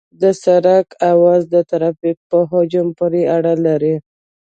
[0.21, 3.95] د سرک عرض د ترافیک په حجم پورې اړه لري